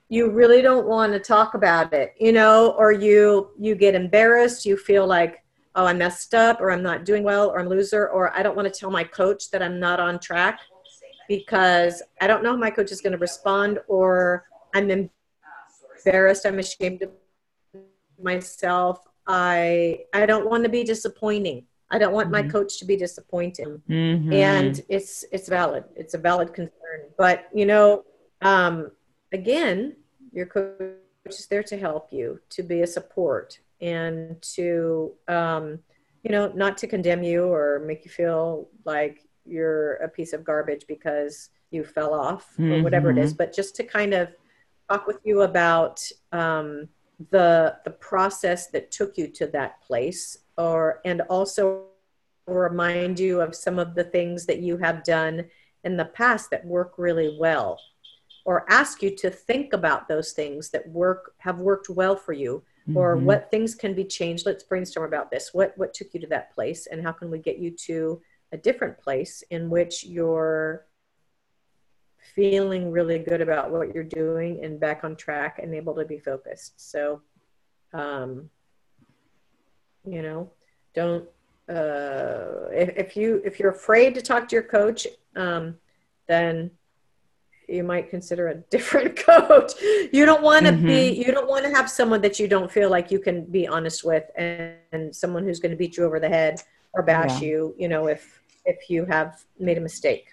you 0.07 0.31
really 0.31 0.61
don't 0.61 0.87
want 0.87 1.11
to 1.11 1.19
talk 1.19 1.53
about 1.53 1.93
it, 1.93 2.13
you 2.17 2.31
know, 2.31 2.71
or 2.77 2.93
you 2.93 3.51
you 3.59 3.75
get 3.75 3.93
embarrassed, 3.93 4.65
you 4.65 4.77
feel 4.77 5.05
like, 5.05 5.43
oh, 5.75 5.85
I 5.85 5.91
messed 5.91 6.33
up 6.33 6.61
or 6.61 6.71
I'm 6.71 6.81
not 6.81 7.03
doing 7.03 7.23
well 7.23 7.49
or 7.49 7.59
I'm 7.59 7.67
loser 7.67 8.07
or 8.07 8.33
I 8.33 8.41
don't 8.41 8.55
want 8.55 8.73
to 8.73 8.79
tell 8.79 8.89
my 8.89 9.03
coach 9.03 9.51
that 9.51 9.61
I'm 9.61 9.81
not 9.81 9.99
on 9.99 10.17
track 10.19 10.61
because 11.27 12.01
I 12.21 12.27
don't 12.27 12.41
know 12.41 12.51
how 12.51 12.57
my 12.57 12.71
coach 12.71 12.93
is 12.93 13.01
going 13.01 13.11
to 13.11 13.17
respond 13.19 13.79
or 13.89 14.45
I'm 14.73 14.87
embarrassed. 16.07 16.45
I'm 16.45 16.59
ashamed 16.59 17.03
of 17.03 17.11
myself. 18.21 18.99
I 19.27 20.05
I 20.13 20.25
don't 20.25 20.49
want 20.49 20.63
to 20.63 20.69
be 20.69 20.83
disappointing. 20.83 21.65
I 21.89 21.97
don't 21.97 22.13
want 22.13 22.31
mm-hmm. 22.31 22.47
my 22.47 22.51
coach 22.51 22.79
to 22.79 22.85
be 22.85 22.97
disappointed. 22.97 23.81
Mm-hmm. 23.89 24.33
And 24.33 24.81
it's 24.89 25.25
it's 25.31 25.49
valid. 25.49 25.83
It's 25.95 26.13
a 26.13 26.17
valid 26.17 26.53
concern. 26.53 26.99
But 27.17 27.47
you 27.53 27.65
know, 27.65 28.05
um, 28.41 28.91
again, 29.31 29.95
your 30.31 30.45
coach 30.45 30.71
is 31.25 31.47
there 31.47 31.63
to 31.63 31.77
help 31.77 32.11
you, 32.11 32.39
to 32.51 32.63
be 32.63 32.81
a 32.81 32.87
support, 32.87 33.59
and 33.81 34.41
to 34.55 35.13
um, 35.27 35.79
you 36.23 36.31
know, 36.31 36.51
not 36.55 36.77
to 36.79 36.87
condemn 36.87 37.23
you 37.23 37.45
or 37.45 37.83
make 37.85 38.03
you 38.05 38.11
feel 38.11 38.69
like 38.85 39.23
you're 39.45 39.95
a 39.95 40.09
piece 40.09 40.33
of 40.33 40.43
garbage 40.43 40.85
because 40.87 41.49
you 41.71 41.83
fell 41.83 42.13
off 42.13 42.51
mm-hmm. 42.53 42.73
or 42.73 42.83
whatever 42.83 43.11
it 43.11 43.17
is, 43.17 43.33
but 43.33 43.53
just 43.53 43.75
to 43.75 43.83
kind 43.83 44.13
of 44.13 44.29
talk 44.89 45.07
with 45.07 45.19
you 45.23 45.41
about 45.41 46.01
um, 46.31 46.87
the 47.31 47.75
the 47.83 47.91
process 47.91 48.67
that 48.67 48.91
took 48.91 49.17
you 49.17 49.27
to 49.27 49.47
that 49.47 49.81
place, 49.81 50.37
or 50.57 51.01
and 51.05 51.21
also 51.21 51.85
remind 52.45 53.19
you 53.19 53.41
of 53.41 53.55
some 53.55 53.79
of 53.79 53.95
the 53.95 54.03
things 54.03 54.45
that 54.45 54.59
you 54.59 54.77
have 54.77 55.03
done 55.03 55.45
in 55.83 55.97
the 55.97 56.05
past 56.05 56.49
that 56.49 56.65
work 56.65 56.93
really 56.97 57.37
well, 57.39 57.79
or 58.45 58.65
ask 58.69 59.01
you 59.01 59.15
to 59.15 59.29
think 59.29 59.73
about 59.73 60.07
those 60.07 60.31
things 60.31 60.69
that 60.69 60.87
work 60.89 61.33
have 61.39 61.59
worked 61.59 61.89
well 61.89 62.15
for 62.15 62.33
you, 62.33 62.63
or 62.95 63.15
mm-hmm. 63.15 63.25
what 63.25 63.51
things 63.51 63.75
can 63.75 63.93
be 63.93 64.05
changed. 64.05 64.45
Let's 64.45 64.63
brainstorm 64.63 65.05
about 65.05 65.31
this. 65.31 65.53
What 65.53 65.73
what 65.77 65.93
took 65.93 66.13
you 66.13 66.19
to 66.21 66.27
that 66.27 66.53
place, 66.53 66.87
and 66.87 67.01
how 67.01 67.11
can 67.11 67.29
we 67.29 67.39
get 67.39 67.57
you 67.57 67.71
to 67.71 68.21
a 68.51 68.57
different 68.57 68.97
place 68.97 69.43
in 69.49 69.69
which 69.69 70.05
you're 70.05 70.85
feeling 72.37 72.91
really 72.91 73.17
good 73.17 73.41
about 73.41 73.71
what 73.71 73.95
you're 73.95 74.03
doing 74.03 74.63
and 74.63 74.79
back 74.79 75.03
on 75.03 75.15
track 75.15 75.59
and 75.61 75.73
able 75.73 75.95
to 75.95 76.05
be 76.05 76.19
focused. 76.19 76.73
So, 76.77 77.19
um, 77.93 78.51
you 80.05 80.21
know, 80.21 80.51
don't 80.93 81.27
uh, 81.67 82.69
if, 82.71 82.89
if 82.95 83.17
you 83.17 83.41
if 83.43 83.59
you're 83.59 83.71
afraid 83.71 84.13
to 84.13 84.21
talk 84.21 84.47
to 84.49 84.55
your 84.55 84.63
coach, 84.63 85.07
um, 85.35 85.77
then 86.27 86.69
you 87.67 87.83
might 87.83 88.11
consider 88.11 88.49
a 88.49 88.55
different 88.69 89.15
coach. 89.15 89.73
You 90.13 90.25
don't 90.27 90.43
want 90.43 90.67
to 90.67 90.73
mm-hmm. 90.73 90.85
be 90.85 91.09
you 91.09 91.31
don't 91.31 91.49
want 91.49 91.65
to 91.65 91.71
have 91.71 91.89
someone 91.89 92.21
that 92.21 92.39
you 92.39 92.47
don't 92.47 92.71
feel 92.71 92.91
like 92.91 93.09
you 93.09 93.19
can 93.19 93.45
be 93.45 93.67
honest 93.67 94.03
with 94.03 94.25
and, 94.37 94.75
and 94.91 95.13
someone 95.13 95.43
who's 95.43 95.59
going 95.59 95.71
to 95.71 95.77
beat 95.77 95.97
you 95.97 96.03
over 96.03 96.19
the 96.19 96.29
head 96.29 96.61
or 96.93 97.01
bash 97.01 97.41
yeah. 97.41 97.47
you, 97.47 97.75
you 97.79 97.87
know, 97.87 98.05
if 98.05 98.43
if 98.63 98.91
you 98.91 99.05
have 99.05 99.43
made 99.59 99.79
a 99.79 99.81
mistake. 99.81 100.27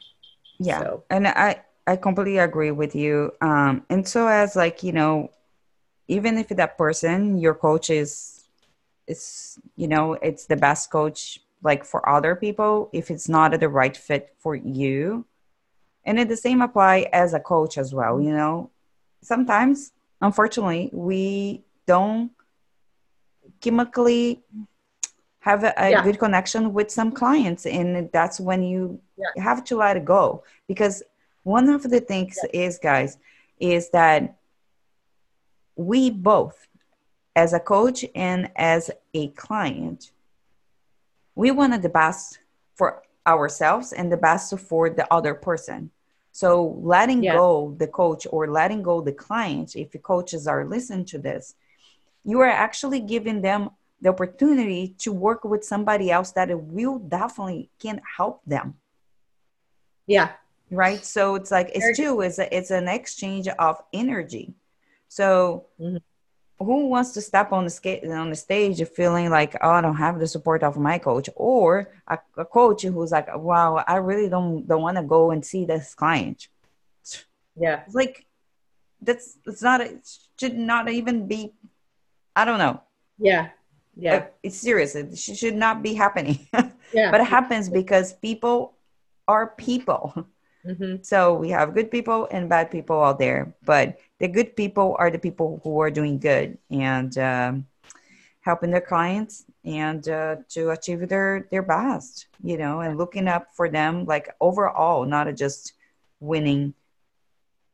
Yeah. 0.60 0.80
So. 0.80 1.04
And 1.08 1.26
I 1.26 1.62
I 1.86 1.96
completely 1.96 2.38
agree 2.38 2.70
with 2.70 2.94
you. 2.94 3.32
Um, 3.40 3.84
and 3.90 4.06
so 4.06 4.26
as 4.26 4.56
like, 4.56 4.82
you 4.82 4.92
know, 4.92 5.30
even 6.08 6.38
if 6.38 6.48
that 6.48 6.78
person, 6.78 7.38
your 7.38 7.54
coach 7.54 7.90
is, 7.90 8.44
is, 9.06 9.58
you 9.76 9.88
know, 9.88 10.14
it's 10.14 10.46
the 10.46 10.56
best 10.56 10.90
coach 10.90 11.40
like 11.62 11.84
for 11.84 12.06
other 12.08 12.36
people, 12.36 12.90
if 12.92 13.10
it's 13.10 13.28
not 13.28 13.58
the 13.58 13.68
right 13.68 13.96
fit 13.96 14.34
for 14.38 14.54
you. 14.54 15.24
And 16.04 16.18
it 16.18 16.28
the 16.28 16.36
same 16.36 16.60
apply 16.60 17.08
as 17.12 17.32
a 17.32 17.40
coach 17.40 17.78
as 17.78 17.94
well, 17.94 18.20
you 18.20 18.32
know, 18.32 18.70
sometimes, 19.22 19.92
unfortunately, 20.20 20.90
we 20.92 21.64
don't 21.86 22.30
chemically 23.60 24.42
have 25.40 25.64
a, 25.64 25.72
a 25.76 25.90
yeah. 25.90 26.02
good 26.02 26.18
connection 26.18 26.72
with 26.72 26.90
some 26.90 27.12
clients 27.12 27.66
and 27.66 28.10
that's 28.12 28.40
when 28.40 28.62
you 28.62 28.98
yeah. 29.16 29.42
have 29.42 29.62
to 29.64 29.76
let 29.76 29.96
it 29.96 30.04
go 30.04 30.42
because 30.68 31.02
one 31.44 31.68
of 31.68 31.82
the 31.82 32.00
things 32.00 32.38
yeah. 32.42 32.60
is, 32.66 32.78
guys, 32.78 33.18
is 33.60 33.90
that 33.90 34.36
we 35.76 36.10
both, 36.10 36.66
as 37.36 37.52
a 37.52 37.60
coach 37.60 38.04
and 38.14 38.50
as 38.56 38.90
a 39.12 39.28
client, 39.28 40.10
we 41.34 41.50
wanted 41.50 41.82
the 41.82 41.88
best 41.88 42.38
for 42.74 43.02
ourselves 43.26 43.92
and 43.92 44.10
the 44.10 44.16
best 44.16 44.58
for 44.58 44.90
the 44.90 45.06
other 45.12 45.34
person. 45.34 45.90
So 46.32 46.80
letting 46.82 47.22
yeah. 47.22 47.34
go 47.34 47.74
the 47.78 47.86
coach 47.86 48.26
or 48.30 48.50
letting 48.50 48.82
go 48.82 49.00
the 49.00 49.12
client, 49.12 49.76
if 49.76 49.92
the 49.92 49.98
coaches 49.98 50.46
are 50.46 50.64
listening 50.64 51.04
to 51.06 51.18
this, 51.18 51.54
you 52.24 52.40
are 52.40 52.48
actually 52.48 53.00
giving 53.00 53.40
them 53.40 53.70
the 54.00 54.08
opportunity 54.08 54.94
to 54.98 55.12
work 55.12 55.44
with 55.44 55.64
somebody 55.64 56.10
else 56.10 56.32
that 56.32 56.48
will 56.58 56.98
definitely 56.98 57.70
can 57.78 58.00
help 58.16 58.40
them. 58.46 58.74
Yeah, 60.06 60.32
right? 60.70 61.04
So 61.04 61.34
it's 61.34 61.50
like 61.50 61.70
it's 61.74 61.96
two 61.96 62.20
it's 62.20 62.38
a, 62.38 62.56
it's 62.56 62.70
an 62.70 62.88
exchange 62.88 63.48
of 63.48 63.82
energy. 63.92 64.54
So 65.08 65.66
mm-hmm. 65.80 65.98
who 66.64 66.88
wants 66.88 67.12
to 67.12 67.20
step 67.20 67.52
on 67.52 67.64
the 67.64 67.70
skate 67.70 68.04
on 68.04 68.30
the 68.30 68.36
stage 68.36 68.86
feeling 68.88 69.30
like 69.30 69.54
oh 69.60 69.70
i 69.70 69.80
don't 69.80 69.96
have 69.96 70.18
the 70.18 70.26
support 70.26 70.62
of 70.62 70.76
my 70.76 70.98
coach 70.98 71.28
or 71.36 71.92
a, 72.08 72.18
a 72.36 72.44
coach 72.44 72.82
who's 72.82 73.12
like 73.12 73.28
wow 73.36 73.82
i 73.86 73.96
really 73.96 74.28
don't 74.28 74.66
don't 74.66 74.82
want 74.82 74.96
to 74.96 75.02
go 75.02 75.30
and 75.30 75.44
see 75.44 75.64
this 75.64 75.94
client. 75.94 76.48
Yeah. 77.56 77.82
It's 77.86 77.94
like 77.94 78.26
that's 79.00 79.38
it's 79.46 79.62
not 79.62 79.80
it 79.80 80.08
should 80.38 80.56
not 80.56 80.90
even 80.90 81.26
be 81.28 81.52
i 82.34 82.44
don't 82.44 82.58
know. 82.58 82.82
Yeah. 83.18 83.50
Yeah. 83.96 84.14
Uh, 84.14 84.26
it's 84.42 84.56
serious. 84.56 84.96
It 84.96 85.16
should 85.16 85.54
not 85.54 85.82
be 85.82 85.94
happening. 85.94 86.48
Yeah. 86.92 87.10
But 87.10 87.22
it 87.22 87.26
happens 87.26 87.68
because 87.68 88.12
people 88.12 88.74
are 89.26 89.48
people 89.48 90.28
Mm-hmm. 90.66 91.02
So 91.02 91.34
we 91.34 91.50
have 91.50 91.74
good 91.74 91.90
people 91.90 92.26
and 92.30 92.48
bad 92.48 92.70
people 92.70 93.02
out 93.02 93.18
there, 93.18 93.54
but 93.64 93.98
the 94.18 94.28
good 94.28 94.56
people 94.56 94.96
are 94.98 95.10
the 95.10 95.18
people 95.18 95.60
who 95.62 95.78
are 95.80 95.90
doing 95.90 96.18
good 96.18 96.56
and 96.70 97.16
um, 97.18 97.66
helping 98.40 98.70
their 98.70 98.80
clients 98.80 99.44
and 99.64 100.08
uh, 100.08 100.36
to 100.50 100.70
achieve 100.70 101.06
their 101.08 101.46
their 101.50 101.62
best, 101.62 102.28
you 102.42 102.56
know, 102.56 102.80
and 102.80 102.96
looking 102.96 103.28
up 103.28 103.48
for 103.54 103.68
them 103.68 104.06
like 104.06 104.28
overall, 104.40 105.04
not 105.04 105.34
just 105.36 105.74
winning. 106.20 106.72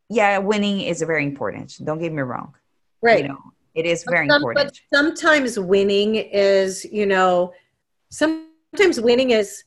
Yeah, 0.08 0.38
winning 0.38 0.80
is 0.80 1.00
very 1.02 1.24
important. 1.24 1.78
Don't 1.84 2.00
get 2.00 2.12
me 2.12 2.22
wrong. 2.22 2.54
Right. 3.00 3.22
You 3.22 3.28
know, 3.28 3.52
it 3.74 3.86
is 3.86 4.04
very 4.08 4.28
Some- 4.28 4.42
important. 4.42 4.66
But 4.66 4.96
sometimes 4.96 5.58
winning 5.60 6.16
is, 6.16 6.84
you 6.84 7.06
know, 7.06 7.52
sometimes 8.08 9.00
winning 9.00 9.30
is 9.30 9.62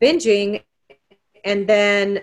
binging 0.00 0.62
and 1.44 1.66
then 1.66 2.22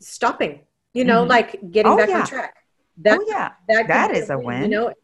stopping, 0.00 0.60
you 0.94 1.04
know, 1.04 1.24
Mhm. 1.24 1.28
like 1.28 1.70
getting 1.70 1.92
Oh, 1.92 1.96
back 1.96 2.08
yeah. 2.08 2.20
on 2.20 2.26
track. 2.26 2.54
That, 2.98 3.18
oh 3.20 3.24
yeah, 3.28 3.52
that, 3.68 3.88
that 3.88 4.10
could 4.12 4.30
a 4.30 4.38
win. 4.38 4.62
You 4.62 4.68
know, 4.68 4.94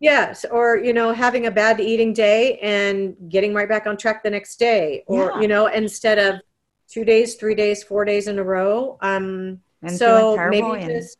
yes, 0.00 0.44
or 0.50 0.76
you 0.76 0.92
know, 0.92 1.12
having 1.12 1.46
a 1.46 1.50
bad 1.50 1.80
eating 1.80 2.12
day 2.12 2.58
and 2.58 3.16
getting 3.28 3.52
right 3.54 3.68
back 3.68 3.86
on 3.86 3.96
track 3.96 4.22
the 4.22 4.30
next 4.30 4.56
day, 4.58 5.02
or 5.06 5.32
Yeah. 5.32 5.40
you 5.40 5.48
know, 5.48 5.66
instead 5.66 6.18
of 6.18 6.40
two 6.88 7.04
days, 7.04 7.34
three 7.34 7.54
days, 7.54 7.82
four 7.82 8.04
days 8.04 8.28
in 8.28 8.38
a 8.38 8.44
row. 8.44 8.98
Um, 9.00 9.60
And 9.82 9.92
so 9.96 10.36
maybe 10.48 10.66
and- 10.66 10.90
just 10.90 11.18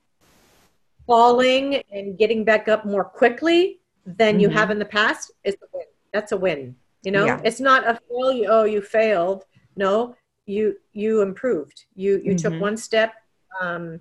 falling 1.06 1.82
and 1.92 2.16
getting 2.16 2.44
back 2.44 2.66
up 2.68 2.84
more 2.86 3.04
quickly 3.04 3.80
than 4.06 4.40
you 4.40 4.48
Mhm. 4.48 4.52
have 4.52 4.70
in 4.70 4.78
the 4.78 4.84
past 4.86 5.32
is 5.42 5.54
a 5.62 5.66
win. 5.76 5.86
That's 6.12 6.32
a 6.32 6.36
win. 6.36 6.76
You 7.02 7.10
know, 7.12 7.26
Yeah. 7.26 7.40
it's 7.44 7.60
not 7.60 7.86
a 7.86 7.98
failure. 8.08 8.48
Oh, 8.50 8.64
you 8.64 8.80
failed. 8.80 9.44
No, 9.76 10.14
you 10.46 10.76
you 10.92 11.22
improved. 11.22 11.84
You 11.94 12.20
you 12.24 12.36
took 12.36 12.54
Mhm. 12.54 12.60
one 12.60 12.76
step 12.76 13.14
um, 13.60 14.00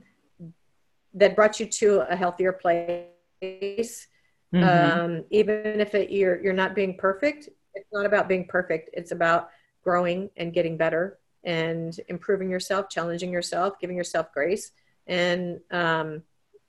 that 1.14 1.36
brought 1.36 1.60
you 1.60 1.66
to 1.68 2.02
a 2.10 2.16
healthier 2.16 2.54
place. 2.54 4.08
Mhm. 4.54 4.64
Um, 4.64 5.26
even 5.30 5.80
if 5.80 5.96
it, 5.96 6.12
you're 6.12 6.42
you're 6.44 6.54
not 6.54 6.76
being 6.76 6.98
perfect, 6.98 7.50
it's 7.74 7.92
not 7.92 8.06
about 8.06 8.28
being 8.28 8.46
perfect. 8.48 8.90
It's 8.94 9.12
about 9.12 9.50
growing 9.84 10.30
and 10.38 10.54
getting 10.54 10.78
better 10.78 11.20
and 11.44 12.00
improving 12.08 12.50
yourself, 12.50 12.88
challenging 12.90 13.32
yourself, 13.32 13.80
giving 13.80 13.98
yourself 13.98 14.32
grace, 14.34 14.72
and 15.08 15.60
um, 15.72 16.24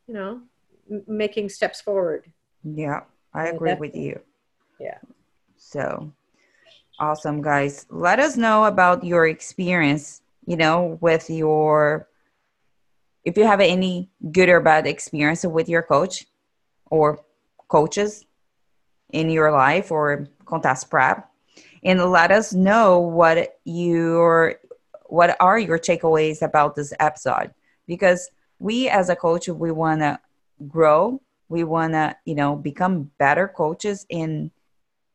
you 0.07 0.15
know, 0.15 0.43
m- 0.91 1.05
making 1.07 1.49
steps 1.49 1.81
forward. 1.81 2.33
Yeah, 2.65 3.01
I 3.33 3.49
agree 3.49 3.75
with 3.75 3.95
you. 3.95 4.21
Yeah. 4.81 4.99
So 5.57 6.13
awesome, 6.99 7.43
guys. 7.43 7.87
Let 7.91 8.21
us 8.21 8.37
know 8.37 8.65
about 8.65 9.05
your 9.05 9.27
experience, 9.27 10.23
you 10.47 10.57
know, 10.57 10.99
with 11.01 11.29
your, 11.31 12.09
if 13.25 13.37
you 13.37 13.45
have 13.45 13.61
any 13.61 14.09
good 14.33 14.49
or 14.49 14.61
bad 14.61 14.87
experience 14.87 15.45
with 15.45 15.69
your 15.69 15.83
coach 15.83 16.27
or 16.91 17.21
coaches 17.69 18.25
in 19.13 19.31
your 19.31 19.51
life 19.53 19.91
or 19.91 20.29
contest 20.45 20.91
prep. 20.91 21.31
And 21.83 22.03
let 22.11 22.31
us 22.31 22.53
know 22.53 22.99
what 22.99 23.59
your 23.65 24.57
what 25.07 25.37
are 25.39 25.59
your 25.59 25.79
takeaways 25.79 26.43
about 26.43 26.75
this 26.75 26.93
episode 26.99 27.53
because 27.87 28.31
we 28.59 28.89
as 28.89 29.11
a 29.11 29.17
coach 29.17 29.49
we 29.49 29.71
want 29.71 30.01
to 30.01 30.19
grow 30.67 31.21
we 31.49 31.63
want 31.63 31.93
to 31.93 32.17
you 32.25 32.35
know 32.35 32.57
become 32.57 33.11
better 33.19 33.47
coaches 33.47 34.07
and 34.11 34.51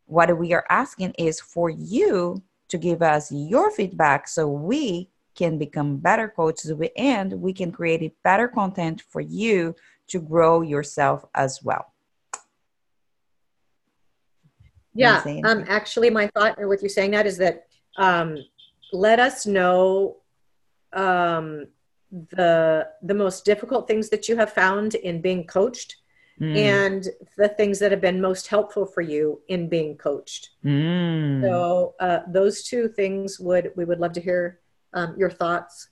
what 0.10 0.36
we 0.38 0.54
are 0.54 0.66
asking 0.70 1.14
is 1.18 1.40
for 1.40 1.70
you 1.70 2.42
to 2.68 2.78
give 2.78 3.02
us 3.02 3.32
your 3.32 3.72
feedback 3.72 4.28
so 4.28 4.48
we 4.48 5.10
can 5.36 5.58
become 5.58 5.98
better 5.98 6.28
coaches 6.28 6.72
and 6.98 7.34
we 7.34 7.54
can 7.54 7.72
create 7.72 8.16
better 8.24 8.48
content 8.48 9.02
for 9.10 9.22
you 9.22 9.76
to 10.08 10.20
grow 10.20 10.62
yourself 10.62 11.24
as 11.36 11.64
well 11.64 11.94
Yeah. 14.94 15.24
Um, 15.46 15.64
actually, 15.68 16.10
my 16.10 16.28
thought 16.36 16.58
with 16.68 16.84
you 16.84 16.90
saying 16.90 17.12
that 17.12 17.26
is 17.26 17.38
that 17.38 17.68
um, 17.98 18.38
let 18.92 19.20
us 19.20 19.46
know 19.46 20.18
um, 20.94 21.68
the 22.32 22.88
the 23.04 23.14
most 23.14 23.46
difficult 23.46 23.88
things 23.88 24.10
that 24.10 24.28
you 24.28 24.36
have 24.36 24.52
found 24.52 24.96
in 24.96 25.22
being 25.22 25.46
coached 25.46 25.98
Mm. 26.40 26.56
and 26.56 27.08
the 27.38 27.50
things 27.50 27.80
that 27.80 27.92
have 27.92 28.00
been 28.00 28.22
most 28.22 28.48
helpful 28.48 28.86
for 28.86 29.02
you 29.02 29.42
in 29.50 29.68
being 29.68 29.98
coached. 29.98 30.52
Mm. 30.64 31.42
So 31.42 31.96
uh, 32.00 32.20
those 32.28 32.64
two 32.64 32.88
things 32.88 33.40
would 33.40 33.72
we 33.76 33.84
would 33.84 34.00
love 34.00 34.14
to 34.14 34.22
hear 34.22 34.60
um, 34.94 35.16
your 35.18 35.30
thoughts 35.30 35.90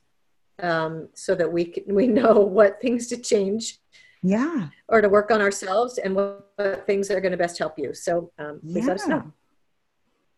um, 0.59 1.09
so 1.13 1.35
that 1.35 1.51
we 1.51 1.65
can, 1.65 1.93
we 1.93 2.07
know 2.07 2.39
what 2.57 2.81
things 2.81 3.07
to 3.07 3.17
change 3.17 3.79
yeah 4.23 4.69
or 4.87 5.01
to 5.01 5.09
work 5.09 5.29
on 5.29 5.41
ourselves 5.41 5.99
and 5.99 6.15
what, 6.15 6.49
what 6.55 6.87
things 6.87 7.11
are 7.11 7.21
going 7.21 7.31
to 7.31 7.37
best 7.37 7.57
help 7.59 7.77
you. 7.77 7.93
So 7.93 8.31
um, 8.39 8.59
please 8.61 8.87
let 8.87 8.95
us 8.95 9.07
know. 9.07 9.31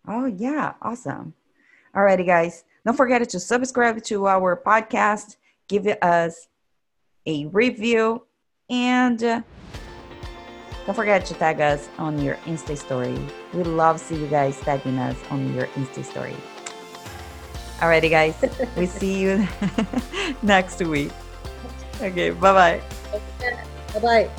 Oh, 0.07 0.25
yeah. 0.25 0.73
Awesome. 0.81 1.33
Alrighty, 1.95 2.25
guys. 2.25 2.63
Don't 2.85 2.95
forget 2.95 3.27
to 3.29 3.39
subscribe 3.39 4.01
to 4.03 4.27
our 4.27 4.59
podcast, 4.59 5.37
give 5.67 5.85
us 6.01 6.47
a 7.25 7.45
review, 7.47 8.25
and 8.69 9.23
uh, 9.23 9.41
don't 10.85 10.95
forget 10.95 11.25
to 11.25 11.33
tag 11.33 11.61
us 11.61 11.89
on 11.97 12.19
your 12.19 12.35
Insta 12.45 12.77
story. 12.77 13.17
We 13.53 13.63
love 13.63 13.99
see 13.99 14.15
you 14.15 14.27
guys 14.27 14.59
tagging 14.59 14.97
us 14.97 15.17
on 15.29 15.53
your 15.53 15.67
Insta 15.77 16.03
story. 16.03 16.35
Alrighty, 17.79 18.09
guys. 18.09 18.35
we 18.75 18.85
see 18.99 19.19
you 19.19 19.47
next 20.41 20.81
week. 20.81 21.11
Okay, 22.01 22.31
bye 22.31 22.53
bye. 22.53 22.81
Bye 23.93 23.99
bye. 23.99 24.29